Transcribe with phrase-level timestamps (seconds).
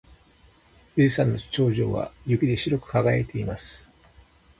[0.95, 3.87] 富士山の頂上は雪で白く輝いています。